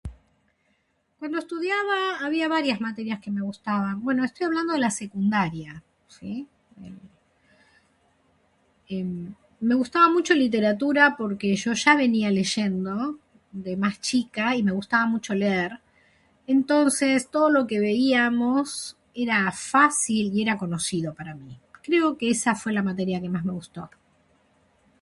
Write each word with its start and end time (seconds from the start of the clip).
Cuando 1.19 1.37
estudiaba 1.37 2.17
había 2.25 2.47
varias 2.47 2.81
materias 2.81 3.19
que 3.19 3.29
me 3.29 3.43
gustaban... 3.43 4.01
bueno, 4.03 4.23
estoy 4.25 4.47
hablando 4.47 4.73
de 4.73 4.79
la 4.79 4.89
secundaria, 4.89 5.83
¿sí? 6.07 6.47
ehh...emm... 6.85 9.35
Me 9.59 9.75
gustaba 9.75 10.09
mucho 10.09 10.33
Literatura 10.33 11.15
porque 11.15 11.55
yo 11.55 11.73
ya 11.73 11.95
venía 11.95 12.31
leyendo, 12.31 13.19
de 13.67 13.77
más 13.77 14.01
chica 14.01 14.55
y 14.57 14.63
me 14.63 14.71
gustaba 14.79 15.05
mucho 15.05 15.35
leer, 15.35 15.79
entonces, 16.47 17.29
todo 17.35 17.49
lo 17.57 17.61
que 17.69 17.79
veíamos 17.79 18.65
era 19.13 19.39
fácil 19.51 20.23
y 20.33 20.41
era 20.45 20.55
conocido 20.63 21.09
para 21.13 21.35
mí. 21.35 21.51
Creo 21.83 22.07
que 22.17 22.29
esa 22.35 22.53
fue 22.61 22.71
la 22.73 22.81
materia 22.89 23.21
que 23.21 23.29
más 23.35 23.43
me 23.45 23.53
gustó. 23.59 23.83